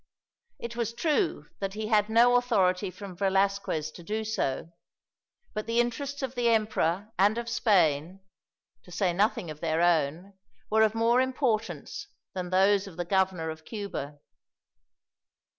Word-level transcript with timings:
It 0.57 0.75
was 0.75 0.95
true 0.95 1.45
that 1.59 1.75
he 1.75 1.85
had 1.89 2.09
no 2.09 2.35
authority 2.35 2.89
from 2.89 3.15
Velasquez 3.15 3.91
to 3.91 4.01
do 4.01 4.23
so, 4.23 4.71
but 5.53 5.67
the 5.67 5.79
interests 5.79 6.23
of 6.23 6.33
the 6.33 6.49
emperor 6.49 7.11
and 7.19 7.37
of 7.37 7.47
Spain 7.47 8.19
to 8.81 8.91
say 8.91 9.13
nothing 9.13 9.51
of 9.51 9.59
their 9.59 9.79
own 9.83 10.33
were 10.71 10.81
of 10.81 10.95
more 10.95 11.21
importance 11.21 12.07
than 12.33 12.49
those 12.49 12.87
of 12.87 12.97
the 12.97 13.05
Governor 13.05 13.51
of 13.51 13.63
Cuba. 13.63 14.17